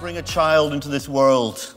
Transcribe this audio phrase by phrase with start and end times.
[0.00, 1.74] bring a child into this world?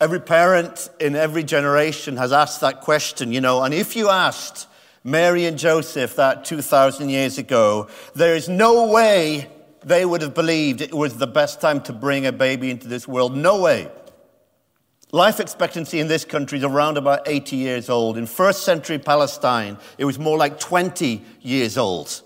[0.00, 4.66] Every parent in every generation has asked that question, you know, and if you asked
[5.04, 9.50] Mary and Joseph that 2,000 years ago, there is no way
[9.84, 13.06] they would have believed it was the best time to bring a baby into this
[13.06, 13.36] world.
[13.36, 13.90] No way.
[15.12, 18.16] Life expectancy in this country is around about 80 years old.
[18.16, 22.22] In first century Palestine, it was more like 20 years old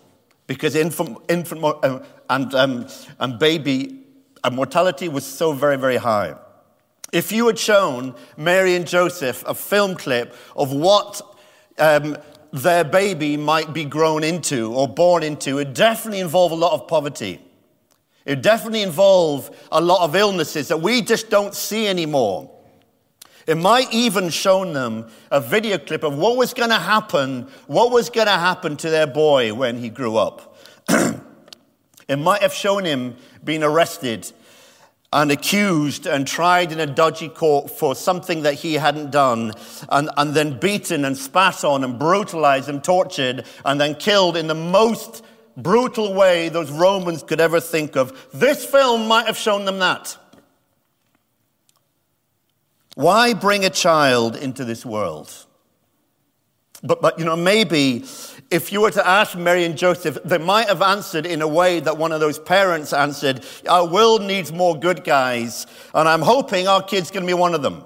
[0.47, 1.99] because infant, infant uh,
[2.31, 2.87] and, um,
[3.19, 4.00] and baby
[4.49, 6.37] mortality was so very, very high.
[7.13, 11.21] If you had shown Mary and Joseph a film clip of what
[11.79, 12.17] um,
[12.53, 16.87] their baby might be grown into or born into, it definitely involve a lot of
[16.87, 17.41] poverty.
[18.25, 22.51] It definitely involve a lot of illnesses that we just don't see anymore.
[23.47, 27.91] It might even shown them a video clip of what was going to happen, what
[27.91, 30.57] was going to happen to their boy when he grew up.
[32.11, 34.33] it might have shown him being arrested
[35.13, 39.53] and accused and tried in a dodgy court for something that he hadn't done,
[39.89, 44.49] and, and then beaten and spat on and brutalized and tortured, and then killed in
[44.49, 45.25] the most
[45.57, 48.29] brutal way those Romans could ever think of.
[48.33, 50.17] This film might have shown them that.
[52.97, 55.47] Why bring a child into this world?
[56.83, 58.05] But, but, you know, maybe
[58.51, 61.81] if you were to ask Mary and Joseph, they might have answered in a way
[61.81, 66.67] that one of those parents answered Our world needs more good guys, and I'm hoping
[66.67, 67.85] our kid's going to be one of them.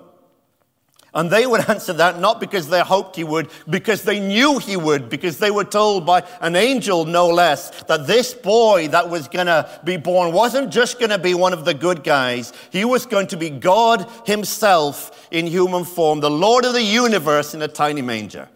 [1.13, 4.77] And they would answer that not because they hoped he would, because they knew he
[4.77, 9.29] would, because they were told by an angel, no less, that this boy that was
[9.29, 12.53] going to be born wasn't just going to be one of the good guys.
[12.71, 17.55] He was going to be God himself in human form, the Lord of the universe
[17.55, 18.49] in a tiny manger.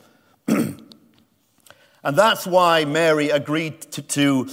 [2.04, 4.48] And that's why Mary agreed to, to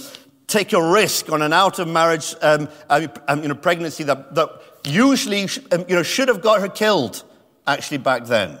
[0.46, 4.50] take a risk on an out of marriage um, um, you know, pregnancy that, that
[4.84, 7.22] usually um, you know, should have got her killed,
[7.66, 8.58] actually, back then.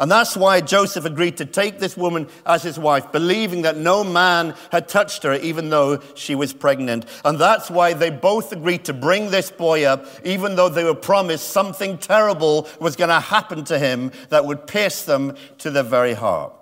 [0.00, 4.02] And that's why Joseph agreed to take this woman as his wife, believing that no
[4.02, 7.04] man had touched her, even though she was pregnant.
[7.22, 10.94] And that's why they both agreed to bring this boy up, even though they were
[10.94, 15.82] promised something terrible was going to happen to him that would pierce them to the
[15.82, 16.54] very heart.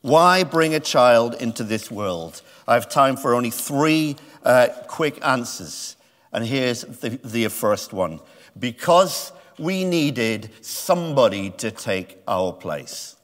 [0.00, 2.40] Why bring a child into this world?
[2.66, 5.96] I have time for only three uh, quick answers.
[6.32, 8.20] And here's the, the first one
[8.58, 13.16] because we needed somebody to take our place.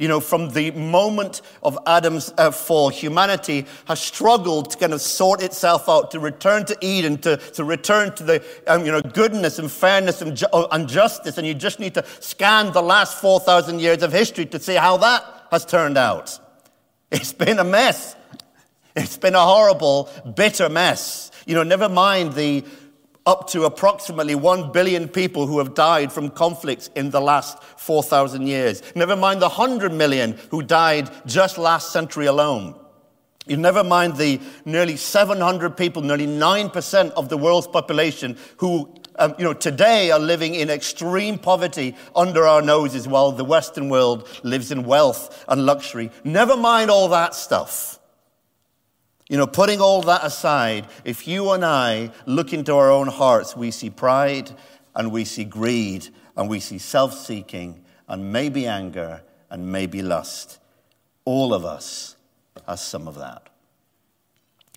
[0.00, 5.02] You know, from the moment of Adam's uh, fall, humanity has struggled to kind of
[5.02, 9.02] sort itself out, to return to Eden, to, to return to the, um, you know,
[9.02, 11.36] goodness and fairness and, ju- uh, and justice.
[11.36, 14.96] And you just need to scan the last 4,000 years of history to see how
[14.96, 16.38] that has turned out.
[17.10, 18.16] It's been a mess.
[18.96, 21.30] It's been a horrible, bitter mess.
[21.44, 22.64] You know, never mind the
[23.30, 28.44] up to approximately 1 billion people who have died from conflicts in the last 4,000
[28.44, 28.82] years.
[28.96, 32.74] Never mind the 100 million who died just last century alone.
[33.46, 39.36] You never mind the nearly 700 people, nearly 9% of the world's population who um,
[39.38, 44.28] you know, today are living in extreme poverty under our noses while the Western world
[44.42, 46.10] lives in wealth and luxury.
[46.24, 47.99] Never mind all that stuff.
[49.30, 53.56] You know, putting all that aside, if you and I look into our own hearts,
[53.56, 54.50] we see pride
[54.96, 60.58] and we see greed and we see self seeking and maybe anger and maybe lust.
[61.24, 62.16] All of us
[62.66, 63.48] has some of that.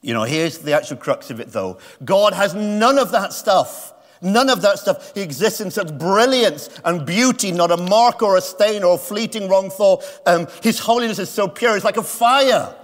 [0.04, 3.92] You know, here's the actual crux of it though God has none of that stuff.
[4.22, 5.16] None of that stuff.
[5.16, 9.00] He exists in such brilliance and beauty, not a mark or a stain or a
[9.00, 10.04] fleeting wrong thought.
[10.28, 12.76] Um, his holiness is so pure, it's like a fire.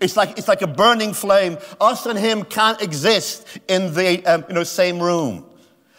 [0.00, 1.58] It's like, it's like a burning flame.
[1.80, 5.44] Us and him can't exist in the um, you know, same room.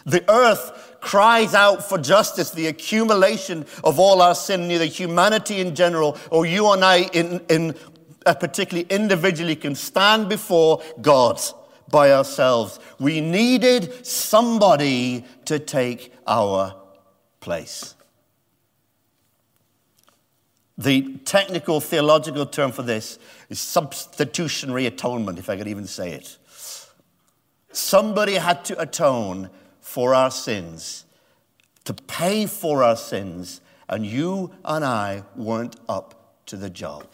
[0.06, 5.76] The earth cries out for justice, the accumulation of all our sin, neither humanity in
[5.76, 7.76] general or you and I in, in
[8.26, 11.42] uh, particularly individually can stand before God
[11.90, 12.80] by ourselves.
[13.00, 16.76] We needed somebody to take our
[17.40, 17.96] place.
[20.78, 23.20] The technical theological term for this
[23.54, 26.38] is substitutionary atonement, if I could even say it.
[27.72, 31.06] Somebody had to atone for our sins,
[31.86, 37.06] to pay for our sins, and you and I weren't up to the job.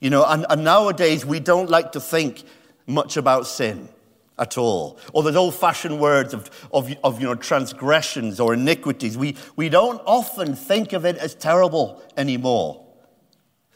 [0.00, 2.42] You know, and, and nowadays we don't like to think
[2.86, 3.88] much about sin
[4.36, 4.98] at all.
[5.12, 9.16] Or those old fashioned words of, of, of, you know, transgressions or iniquities.
[9.16, 12.87] We, we don't often think of it as terrible anymore.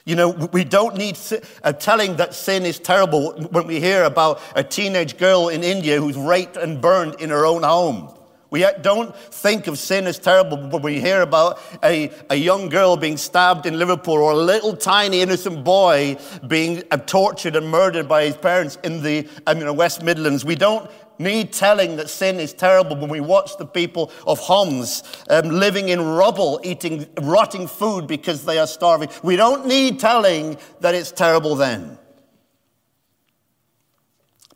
[0.04, 1.16] You know, we don't need
[1.62, 6.00] uh, telling that sin is terrible when we hear about a teenage girl in India
[6.00, 8.12] who's raped and burned in her own home.
[8.50, 12.98] We don't think of sin as terrible, when we hear about a, a young girl
[12.98, 16.18] being stabbed in Liverpool or a little tiny innocent boy
[16.48, 20.44] being uh, tortured and murdered by his parents in the I mean, West Midlands.
[20.44, 20.90] We don't
[21.22, 25.88] need telling that sin is terrible when we watch the people of Homs um, living
[25.88, 29.08] in rubble, eating rotting food because they are starving.
[29.22, 31.98] We don't need telling that it's terrible then.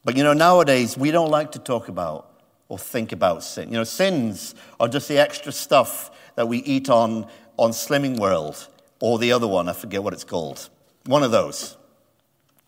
[0.05, 2.31] But you know, nowadays we don't like to talk about
[2.69, 3.69] or think about sin.
[3.69, 7.27] You know, sins are just the extra stuff that we eat on
[7.57, 8.69] on Slimming World
[9.01, 10.69] or the other one, I forget what it's called.
[11.05, 11.77] One of those.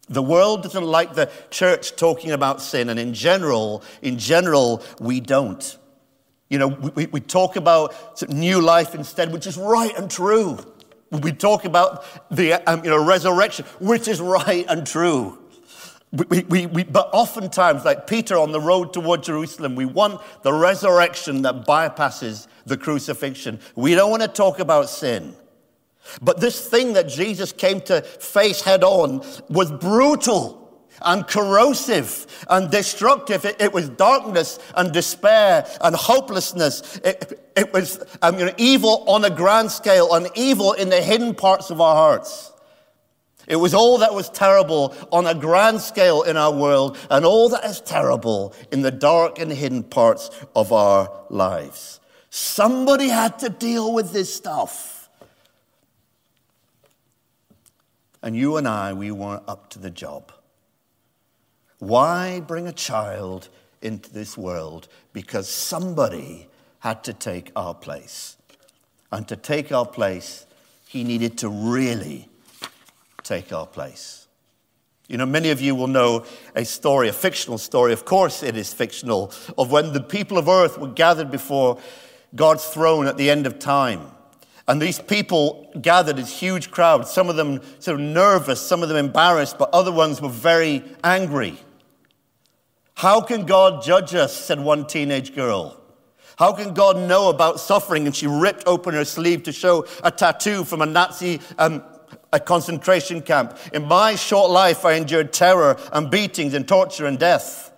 [0.09, 5.21] The world doesn't like the church talking about sin, and in general, in general, we
[5.21, 5.77] don't.
[6.49, 7.95] You know, we, we talk about
[8.29, 10.59] new life instead, which is right and true.
[11.11, 15.39] We talk about the um, you know, resurrection, which is right and true.
[16.11, 20.55] We, we, we, but oftentimes, like Peter on the road toward Jerusalem, we want the
[20.55, 23.61] resurrection that bypasses the crucifixion.
[23.77, 25.37] We don't want to talk about sin.
[26.23, 30.59] But this thing that Jesus came to face head on was brutal
[31.03, 33.45] and corrosive and destructive.
[33.45, 36.97] It, it was darkness and despair and hopelessness.
[37.05, 41.35] It, it was you know, evil on a grand scale and evil in the hidden
[41.35, 42.53] parts of our hearts.
[43.47, 47.49] It was all that was terrible on a grand scale in our world and all
[47.49, 52.01] that is terrible in the dark and hidden parts of our lives.
[52.29, 54.98] Somebody had to deal with this stuff.
[58.23, 60.33] And you and I, we weren't up to the job.
[61.79, 63.49] Why bring a child
[63.81, 64.89] into this world?
[65.13, 66.49] Because somebody
[66.81, 68.37] had to take our place.
[69.13, 70.47] And to take our place,
[70.87, 72.29] he needed to really
[73.23, 74.27] take our place.
[75.09, 78.57] You know, many of you will know a story, a fictional story, of course it
[78.57, 81.79] is fictional, of when the people of earth were gathered before
[82.35, 84.11] God's throne at the end of time.
[84.69, 88.91] And these people gathered, as huge crowds, some of them sort of nervous, some of
[88.91, 91.59] them embarrassed, but other ones were very angry.
[92.95, 94.37] How can God judge us?
[94.37, 95.81] said one teenage girl.
[96.39, 98.07] How can God know about suffering?
[98.07, 101.83] And she ripped open her sleeve to show a tattoo from a Nazi um,
[102.33, 103.59] a concentration camp.
[103.73, 107.73] In my short life, I endured terror and beatings and torture and death.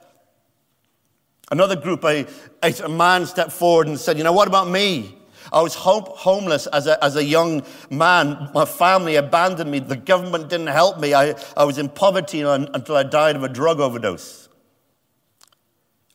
[1.53, 2.27] Another group, a,
[2.63, 5.17] a man stepped forward and said, You know, what about me?
[5.53, 8.51] I was homeless as a, as a young man.
[8.55, 9.79] My family abandoned me.
[9.79, 11.15] The government didn't help me.
[11.15, 14.49] I, I was in poverty until I died of a drug overdose.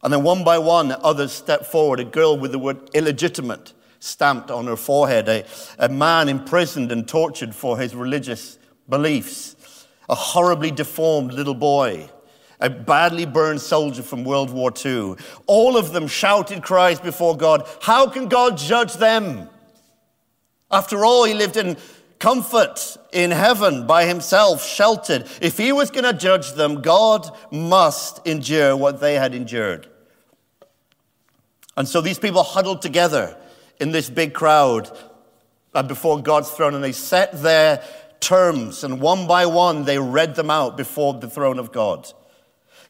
[0.04, 2.00] And then one by one, others stepped forward.
[2.00, 5.28] A girl with the word illegitimate stamped on her forehead.
[5.28, 5.46] A,
[5.80, 9.88] a man imprisoned and tortured for his religious beliefs.
[10.08, 12.10] A horribly deformed little boy
[12.60, 15.16] a badly burned soldier from World War II.
[15.48, 17.68] All of them shouted cries before God.
[17.82, 19.50] How can God judge them?
[20.72, 21.78] After all, he lived in
[22.20, 25.28] comfort in heaven by himself, sheltered.
[25.42, 29.88] If he was going to judge them, God must endure what they had endured.
[31.78, 33.38] And so these people huddled together
[33.80, 34.90] in this big crowd
[35.74, 37.84] uh, before God's throne and they set their
[38.22, 42.12] terms and one by one they read them out before the throne of God.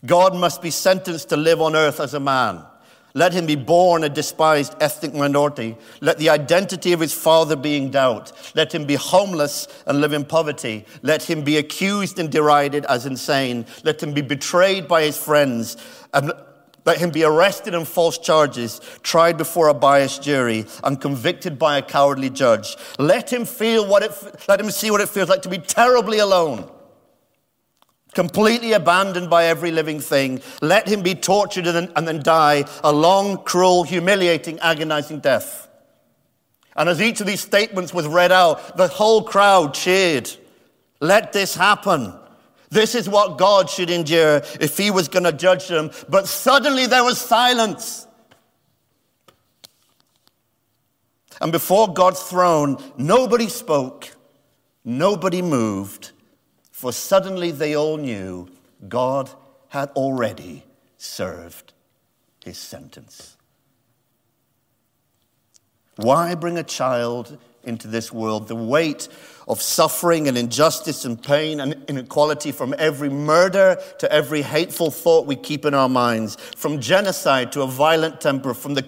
[0.06, 2.64] God must be sentenced to live on earth as a man.
[3.14, 5.78] Let him be born a despised ethnic minority.
[6.02, 8.34] Let the identity of his father be in doubt.
[8.56, 10.86] Let him be homeless and live in poverty.
[11.02, 13.68] Let him be accused and derided as insane.
[13.86, 15.78] Let him be betrayed by his friends.
[16.14, 16.34] And
[16.84, 21.78] let him be arrested on false charges, tried before a biased jury, and convicted by
[21.78, 22.76] a cowardly judge.
[23.00, 24.12] Let him feel what it,
[24.50, 26.70] let him see what it feels like to be terribly alone
[28.16, 30.42] completely abandoned by every living thing.
[30.62, 35.68] Let him be tortured and then, and then die a long, cruel, humiliating, agonizing death.
[36.76, 40.30] And as each of these statements was read out, the whole crowd cheered.
[41.00, 42.14] Let this happen.
[42.70, 45.92] This is what God should endure if he was going to judge them.
[46.10, 48.08] But suddenly there was silence.
[51.42, 54.16] And before God's throne, nobody spoke,
[54.86, 56.12] nobody moved,
[56.86, 58.48] for suddenly they all knew
[58.88, 59.32] God
[59.70, 60.64] had already
[61.00, 61.74] served
[62.44, 63.38] his sentence.
[65.96, 68.48] Why bring a child into this world?
[68.48, 69.08] The weight
[69.48, 75.26] of suffering and injustice and pain and inequality from every murder to every hateful thought
[75.26, 78.84] we keep in our minds, from genocide to a violent temper, from the,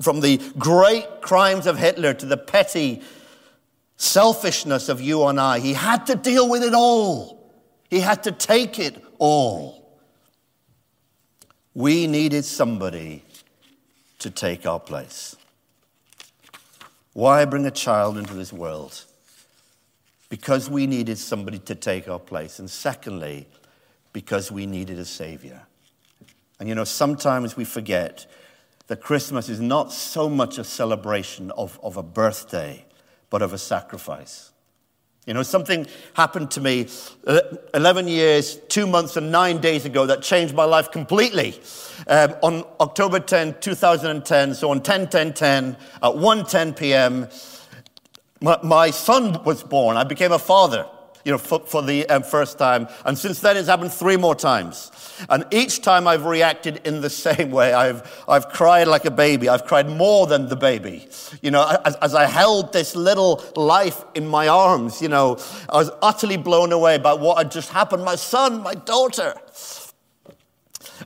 [0.00, 3.02] from the great crimes of Hitler to the petty
[3.98, 5.58] selfishness of you and I.
[5.58, 7.52] He had to deal with it all,
[7.90, 9.76] he had to take it all.
[11.74, 13.22] We needed somebody
[14.18, 15.36] to take our place.
[17.12, 19.04] Why bring a child into this world?
[20.28, 22.58] Because we needed somebody to take our place.
[22.58, 23.46] And secondly,
[24.12, 25.62] because we needed a Savior.
[26.58, 28.26] And you know, sometimes we forget
[28.88, 32.84] that Christmas is not so much a celebration of, of a birthday,
[33.30, 34.52] but of a sacrifice.
[35.26, 36.88] You know, something happened to me
[37.26, 37.40] uh,
[37.74, 41.60] 11 years, two months, and nine days ago that changed my life completely.
[42.06, 47.28] Um, on October 10, 2010, so on 10 10 10 at 1 10 p.m.,
[48.40, 49.98] my, my son was born.
[49.98, 50.86] I became a father
[51.28, 52.88] you know, for, for the um, first time.
[53.04, 54.90] And since then, it's happened three more times.
[55.28, 57.74] And each time I've reacted in the same way.
[57.74, 59.46] I've, I've cried like a baby.
[59.46, 61.06] I've cried more than the baby.
[61.42, 65.36] You know, as, as I held this little life in my arms, you know,
[65.68, 68.06] I was utterly blown away by what had just happened.
[68.06, 69.34] My son, my daughter.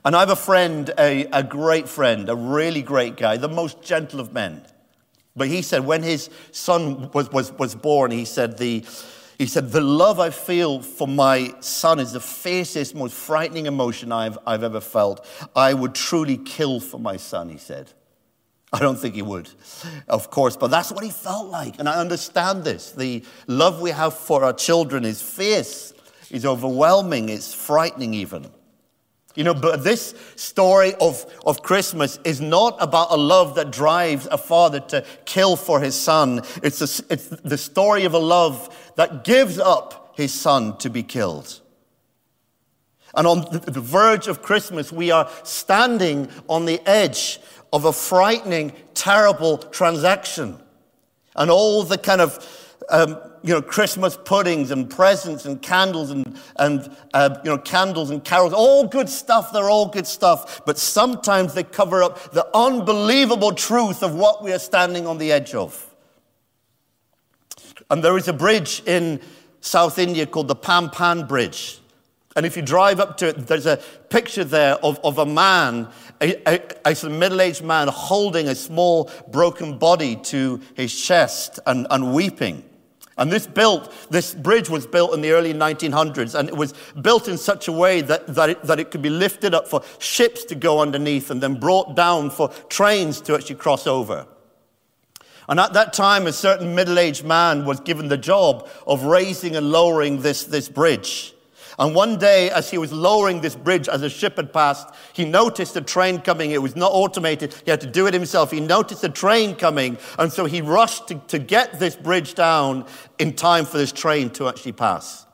[0.05, 3.81] And I have a friend, a, a great friend, a really great guy, the most
[3.81, 4.65] gentle of men.
[5.35, 8.85] But he said when his son was, was, was born, he said the,
[9.37, 14.11] he said, The love I feel for my son is the fiercest, most frightening emotion
[14.11, 15.25] I've, I've ever felt.
[15.55, 17.91] I would truly kill for my son, he said.
[18.71, 19.49] I don't think he would,
[20.07, 21.77] of course, but that's what he felt like.
[21.77, 22.91] And I understand this.
[22.91, 25.93] The love we have for our children is fierce,
[26.31, 28.49] is overwhelming, it's frightening even.
[29.35, 34.27] You know, but this story of, of Christmas is not about a love that drives
[34.27, 36.41] a father to kill for his son.
[36.61, 41.01] It's, a, it's the story of a love that gives up his son to be
[41.01, 41.61] killed.
[43.15, 47.39] And on the verge of Christmas, we are standing on the edge
[47.71, 50.59] of a frightening, terrible transaction.
[51.35, 56.39] And all the kind of um, you know, Christmas puddings and presents and candles and,
[56.57, 59.51] and uh, you know, candles and carols, all good stuff.
[59.51, 60.61] They're all good stuff.
[60.65, 65.31] But sometimes they cover up the unbelievable truth of what we are standing on the
[65.31, 65.93] edge of.
[67.89, 69.19] And there is a bridge in
[69.61, 71.79] South India called the Pamban Bridge.
[72.35, 73.77] And if you drive up to it, there's a
[74.09, 75.87] picture there of, of a man,
[76.19, 81.85] a, a, a middle aged man, holding a small broken body to his chest and,
[81.91, 82.63] and weeping.
[83.17, 87.27] And this built, this bridge was built in the early 1900s, and it was built
[87.27, 90.43] in such a way that, that, it, that it could be lifted up for ships
[90.45, 94.25] to go underneath and then brought down for trains to actually cross over.
[95.47, 99.55] And at that time, a certain middle aged man was given the job of raising
[99.55, 101.32] and lowering this, this bridge.
[101.79, 105.25] And one day, as he was lowering this bridge as a ship had passed, he
[105.25, 106.51] noticed a train coming.
[106.51, 107.53] It was not automated.
[107.65, 108.51] He had to do it himself.
[108.51, 109.97] He noticed a train coming.
[110.19, 112.85] And so he rushed to, to get this bridge down
[113.17, 115.25] in time for this train to actually pass.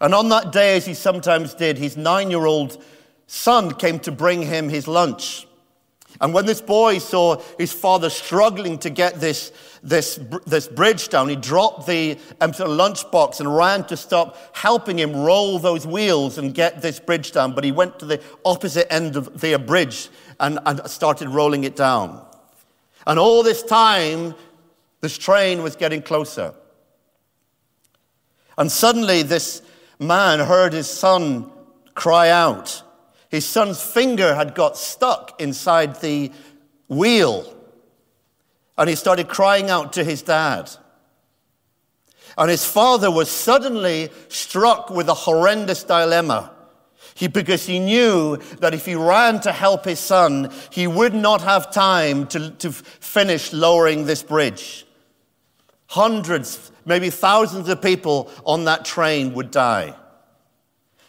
[0.00, 2.82] And on that day, as he sometimes did, his nine year old
[3.26, 5.46] son came to bring him his lunch.
[6.20, 11.28] And when this boy saw his father struggling to get this, this, this bridge down,
[11.28, 16.54] he dropped the um, lunchbox and ran to stop helping him roll those wheels and
[16.54, 17.54] get this bridge down.
[17.54, 20.08] But he went to the opposite end of the bridge
[20.40, 22.24] and, and started rolling it down.
[23.06, 24.34] And all this time,
[25.00, 26.54] this train was getting closer.
[28.58, 29.62] And suddenly, this
[29.98, 31.50] man heard his son
[31.94, 32.82] cry out.
[33.28, 36.30] His son's finger had got stuck inside the
[36.88, 37.52] wheel,
[38.78, 40.70] and he started crying out to his dad.
[42.38, 46.52] And his father was suddenly struck with a horrendous dilemma.
[47.14, 51.40] He, because he knew that if he ran to help his son, he would not
[51.40, 54.86] have time to, to finish lowering this bridge.
[55.86, 59.94] Hundreds, maybe thousands of people on that train would die.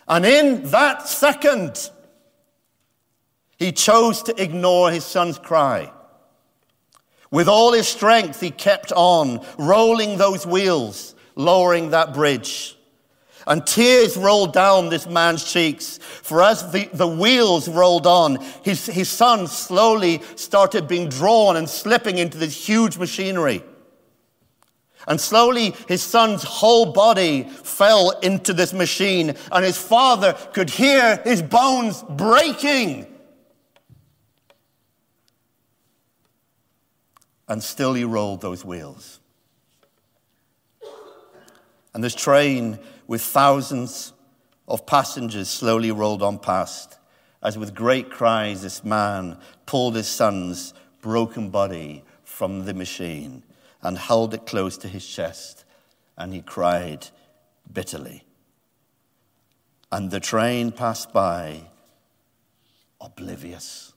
[0.08, 1.90] And in that second,
[3.58, 5.92] he chose to ignore his son's cry.
[7.32, 12.78] With all his strength, he kept on, rolling those wheels, lowering that bridge.
[13.46, 15.98] And tears rolled down this man's cheeks.
[15.98, 21.70] For as the, the wheels rolled on, his, his son slowly started being drawn and
[21.70, 23.64] slipping into this huge machinery.
[25.08, 31.22] And slowly his son's whole body fell into this machine, and his father could hear
[31.24, 33.08] his bones breaking
[37.48, 39.20] and still he rolled those wheels.
[41.94, 44.14] And this train with thousands
[44.68, 47.00] of passengers slowly rolled on past,
[47.42, 53.44] as with great cries this man pulled his son's broken body from the machine.
[53.82, 55.64] and held it close to his chest,
[56.18, 57.08] and he cried
[57.72, 58.24] bitterly.
[59.92, 61.70] And the train passed by,
[63.00, 63.94] oblivious,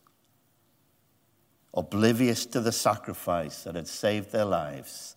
[1.74, 5.16] oblivious to the sacrifice that had saved their lives,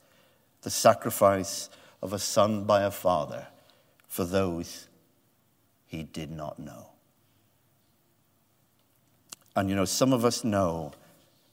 [0.62, 1.70] the sacrifice
[2.02, 3.48] of a son by a father
[4.08, 4.88] for those
[5.88, 6.90] he did not know.
[9.56, 10.94] And you know, some of us know,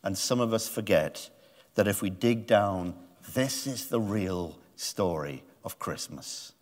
[0.03, 1.31] and some of us forget
[1.75, 2.95] that if we dig down,
[3.35, 6.53] this is the real story of Christmas.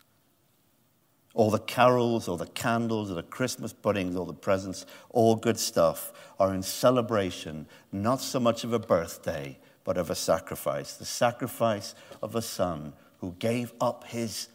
[1.39, 5.57] All the carols, all the candles, all the Christmas puddings, all the presents, all good
[5.57, 10.95] stuff are in celebration, not so much of a birthday, but of a sacrifice.
[10.95, 14.49] The sacrifice of a son who gave up his,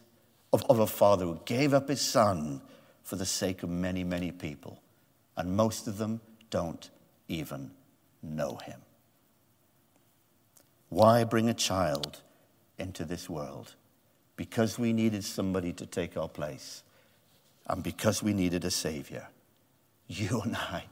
[0.52, 2.60] of, of a father who gave up his son
[3.02, 4.82] for the sake of many, many people.
[5.38, 6.90] And most of them don't
[7.28, 7.70] even
[8.22, 8.82] know him.
[10.90, 12.20] Why bring a child
[12.78, 13.74] into this world?
[14.36, 16.82] Because we needed somebody to take our place
[17.66, 19.28] and because we needed a Savior.
[20.06, 20.84] You and I,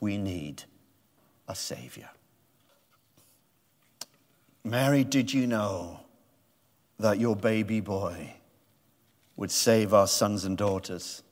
[0.00, 0.64] we need
[1.48, 2.10] a Savior.
[4.64, 6.00] Mary, did you know
[6.98, 8.34] that your baby boy
[9.36, 11.22] would save our sons and daughters?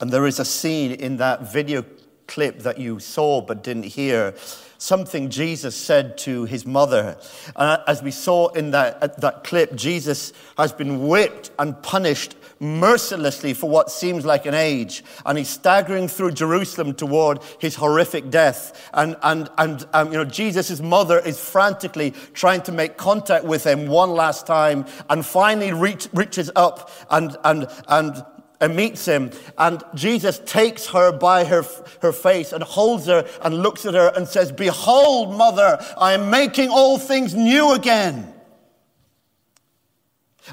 [0.00, 1.84] And there is a scene in that video
[2.26, 4.34] clip that you saw but didn't hear,
[4.82, 7.16] something Jesus said to his mother.
[7.54, 12.34] Uh, as we saw in that, uh, that clip, Jesus has been whipped and punished
[12.58, 15.04] mercilessly for what seems like an age.
[15.24, 18.90] And he's staggering through Jerusalem toward his horrific death.
[18.92, 23.64] And, and, and um, you know, Jesus' mother is frantically trying to make contact with
[23.64, 28.24] him one last time and finally reach, reaches up and, and, and
[28.62, 29.30] and meets him.
[29.58, 31.64] And Jesus takes her by her,
[32.00, 36.30] her face and holds her and looks at her and says, Behold, mother, I am
[36.30, 38.32] making all things new again.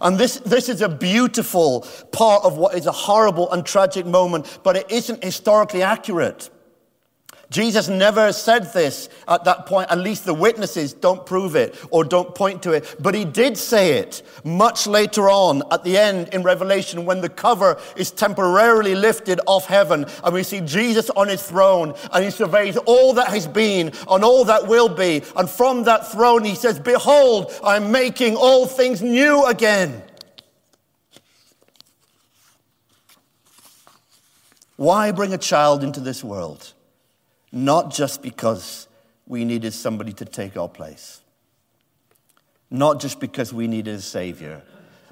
[0.01, 4.59] And this, this is a beautiful part of what is a horrible and tragic moment,
[4.63, 6.49] but it isn't historically accurate.
[7.49, 9.89] Jesus never said this at that point.
[9.89, 12.95] At least the witnesses don't prove it or don't point to it.
[12.99, 17.29] But he did say it much later on at the end in Revelation when the
[17.29, 22.29] cover is temporarily lifted off heaven and we see Jesus on his throne and he
[22.29, 25.23] surveys all that has been and all that will be.
[25.35, 30.03] And from that throne he says, Behold, I'm making all things new again.
[34.75, 36.73] Why bring a child into this world?
[37.51, 38.87] Not just because
[39.25, 41.21] we needed somebody to take our place,
[42.69, 44.61] not just because we needed a Savior,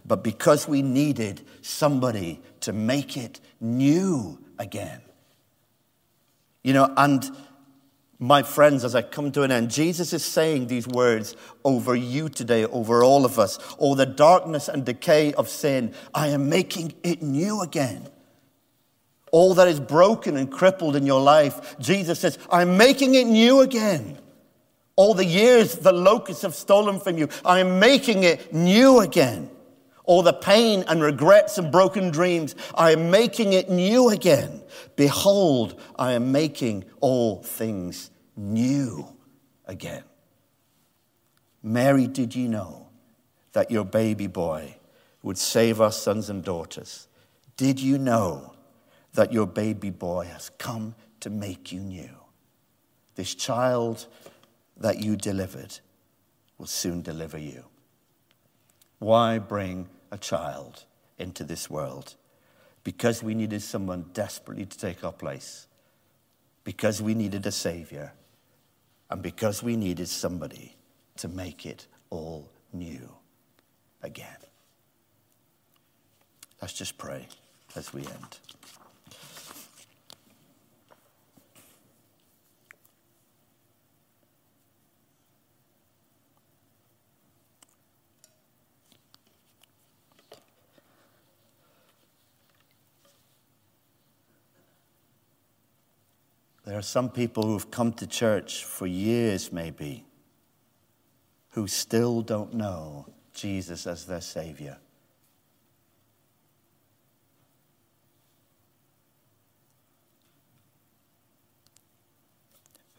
[0.05, 5.01] but because we needed somebody to make it new again.
[6.63, 7.29] You know, and
[8.19, 12.29] my friends, as I come to an end, Jesus is saying these words over you
[12.29, 13.59] today, over all of us.
[13.79, 18.09] Oh, the darkness and decay of sin, I am making it new again
[19.31, 23.61] all that is broken and crippled in your life, Jesus says, I'm making it new
[23.61, 24.17] again.
[24.95, 29.49] All the years the locusts have stolen from you, I am making it new again.
[30.05, 34.63] All the pain and regrets and broken dreams, I am making it new again.
[34.95, 39.05] Behold, I am making all things new
[39.65, 40.03] again.
[41.61, 42.87] Mary, did you know
[43.51, 44.77] that your baby boy
[45.21, 47.09] would save our sons and daughters?
[47.57, 48.53] Did you know
[49.17, 52.11] that your baby boy has come to make you new.
[53.15, 54.05] This child
[54.77, 55.79] that you delivered
[56.59, 57.65] will soon deliver you.
[58.99, 60.83] Why bring a child
[61.17, 62.13] into this world?
[62.83, 65.65] Because we needed someone desperately to take our place,
[66.63, 68.13] because we needed a Savior,
[69.09, 70.75] and because we needed somebody
[71.15, 73.09] to make it all new
[74.03, 74.37] again.
[76.61, 77.27] Let's just pray
[77.75, 78.37] as we end.
[96.67, 100.03] There are some people who've come to church for years, maybe,
[101.51, 104.77] who still don't know Jesus as their Savior.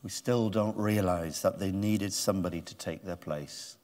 [0.00, 3.76] Who still don't realize that they needed somebody to take their place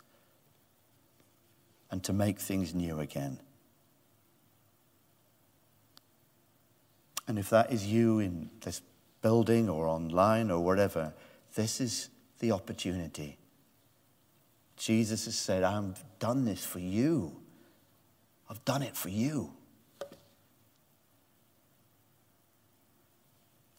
[1.91, 3.39] and to make things new again.
[7.29, 8.81] And if that is you in this
[9.25, 11.13] building or online or wherever,
[11.55, 12.11] this is
[12.41, 13.39] the opportunity
[14.77, 17.41] Jesus has said, I've done this for you.
[18.51, 19.53] I've done it for you.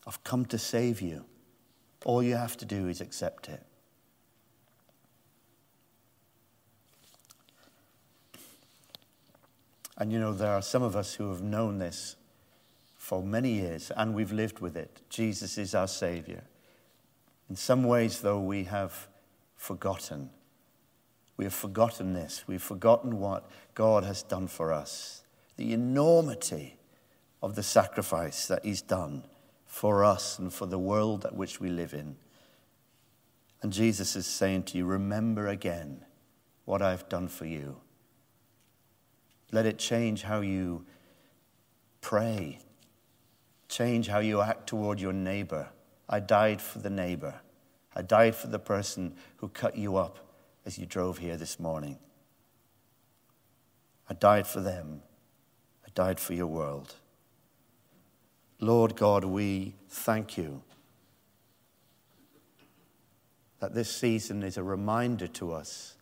[0.07, 1.25] I've come to save you.
[2.05, 3.63] All you have to do is accept it.
[9.97, 12.15] And you know, there are some of us who have known this
[13.05, 14.99] for many years and we've lived with it.
[15.11, 16.43] Jesus is our Savior.
[17.47, 19.07] In some ways, though, we have
[19.55, 20.31] forgotten.
[21.37, 22.45] We have forgotten this.
[22.47, 25.21] We've forgotten what God has done for us,
[25.55, 26.77] the enormity
[27.43, 29.23] of the sacrifice that He's done
[29.67, 32.15] for us and for the world that which we live in.
[33.61, 36.03] And Jesus is saying to you, Remember again
[36.63, 37.81] what I've done for you.
[39.51, 40.87] Let it change how you
[42.01, 42.61] pray,
[43.75, 45.67] change how you act toward your neighbor.
[46.07, 47.35] I died for the neighbor.
[47.93, 50.17] I died for the person who cut you up
[50.65, 51.97] as you drove here this morning.
[54.09, 55.01] I died for them.
[55.85, 56.95] I died for your world.
[58.61, 60.61] Lord God, we thank you
[63.59, 65.95] that this season is a reminder to us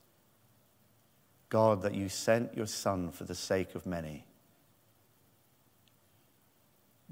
[1.50, 4.26] God, that you sent your Son for the sake of many.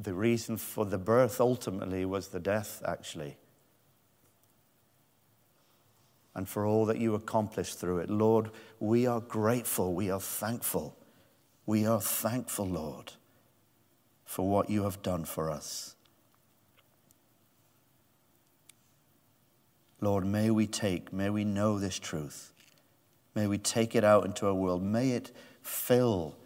[0.02, 3.38] The reason for the birth ultimately was the death, actually.
[6.34, 8.10] And for all that you accomplished through it.
[8.10, 9.94] Lord, we are grateful.
[9.94, 10.98] We are thankful.
[11.68, 13.14] We are thankful, Lord,
[14.26, 15.96] for what you have done for us.
[20.00, 22.54] Lord, may we take, may we know this truth.
[23.36, 24.82] May we take it out into our world.
[24.82, 26.38] May it fill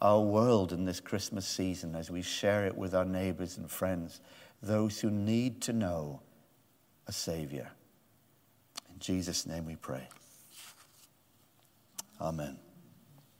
[0.00, 4.20] our world in this Christmas season as we share it with our neighbors and friends,
[4.62, 6.20] those who need to know
[7.06, 7.70] a Savior.
[8.92, 10.08] In Jesus' name we pray.
[12.20, 12.58] Amen.